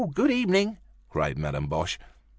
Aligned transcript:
Good 0.15 0.31
evening," 0.31 0.79
cried 1.09 1.37
Madame 1.37 1.67
Boche. 1.67 1.99